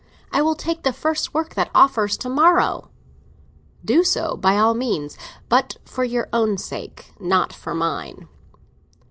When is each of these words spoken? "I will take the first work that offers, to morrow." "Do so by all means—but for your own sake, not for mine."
"I 0.31 0.41
will 0.41 0.55
take 0.55 0.81
the 0.81 0.93
first 0.93 1.31
work 1.31 1.53
that 1.53 1.69
offers, 1.75 2.17
to 2.17 2.27
morrow." 2.27 2.89
"Do 3.85 4.03
so 4.03 4.35
by 4.35 4.57
all 4.57 4.73
means—but 4.73 5.77
for 5.85 6.03
your 6.03 6.27
own 6.33 6.57
sake, 6.57 7.13
not 7.19 7.53
for 7.53 7.75
mine." 7.75 8.27